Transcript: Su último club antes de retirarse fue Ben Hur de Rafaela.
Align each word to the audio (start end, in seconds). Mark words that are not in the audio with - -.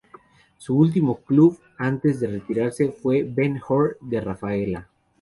Su 0.57 0.75
último 0.77 1.17
club 1.21 1.59
antes 1.77 2.19
de 2.19 2.25
retirarse 2.25 2.91
fue 2.91 3.21
Ben 3.23 3.61
Hur 3.69 3.99
de 4.01 4.19
Rafaela. 4.19 4.89